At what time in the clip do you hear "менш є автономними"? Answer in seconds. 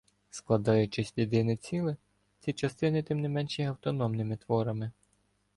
3.29-4.37